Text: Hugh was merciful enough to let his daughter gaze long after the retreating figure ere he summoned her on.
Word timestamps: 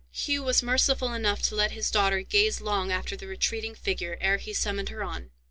Hugh 0.11 0.41
was 0.41 0.63
merciful 0.63 1.13
enough 1.13 1.43
to 1.43 1.55
let 1.55 1.73
his 1.73 1.91
daughter 1.91 2.23
gaze 2.23 2.59
long 2.59 2.91
after 2.91 3.15
the 3.15 3.27
retreating 3.27 3.75
figure 3.75 4.17
ere 4.19 4.37
he 4.37 4.51
summoned 4.51 4.89
her 4.89 5.03
on. 5.03 5.29